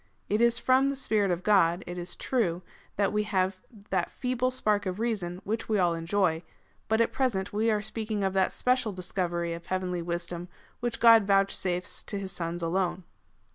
It 0.29 0.41
is 0.41 0.57
from 0.57 0.89
the 0.89 0.95
Spirit 0.95 1.29
of 1.29 1.43
God, 1.43 1.83
it 1.85 1.95
is 1.95 2.15
true, 2.15 2.63
that 2.95 3.13
we 3.13 3.21
have 3.21 3.57
that 3.91 4.09
feeble 4.09 4.49
spark 4.49 4.87
of 4.87 4.99
reason 4.99 5.41
which 5.43 5.69
we 5.69 5.77
all 5.77 5.93
enjoy; 5.93 6.41
but 6.87 6.99
at 7.01 7.11
present 7.11 7.53
we 7.53 7.69
are 7.69 7.83
speaking 7.83 8.23
of 8.23 8.33
that 8.33 8.51
special 8.51 8.93
discovery 8.93 9.53
of 9.53 9.67
heavenly 9.67 10.01
wisdom 10.01 10.47
which 10.79 10.99
God 10.99 11.25
vouchsafes 11.27 12.01
to 12.07 12.17
his 12.17 12.31
sons 12.31 12.63
alone. 12.63 13.03